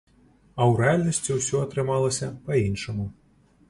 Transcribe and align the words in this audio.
А 0.59 0.61
ў 0.69 0.71
рэальнасці 0.85 1.37
ўсё 1.41 1.63
атрымалася 1.69 2.35
па-іншаму. 2.49 3.11